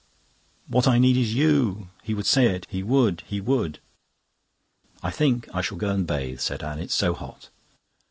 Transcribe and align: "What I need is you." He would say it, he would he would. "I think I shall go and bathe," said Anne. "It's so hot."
"What 0.67 0.87
I 0.87 0.97
need 0.97 1.15
is 1.15 1.35
you." 1.35 1.89
He 2.01 2.15
would 2.15 2.25
say 2.25 2.47
it, 2.47 2.65
he 2.67 2.81
would 2.81 3.21
he 3.27 3.39
would. 3.39 3.77
"I 5.03 5.11
think 5.11 5.47
I 5.53 5.61
shall 5.61 5.77
go 5.77 5.91
and 5.93 6.07
bathe," 6.07 6.39
said 6.39 6.63
Anne. 6.63 6.79
"It's 6.79 6.95
so 6.95 7.13
hot." 7.13 7.49